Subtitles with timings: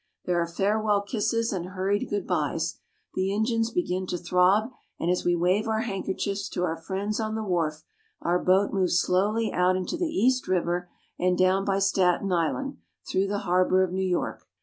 [0.25, 2.79] There are farewell kisses and hurried good bys.
[3.13, 7.35] The engines begin to throb, and as we wave our handkerchiefs to our friends on
[7.35, 7.83] the wharf
[8.19, 12.77] our boat moves slowly out into the East river and down by Staten Island
[13.07, 14.47] through the harbor of New York.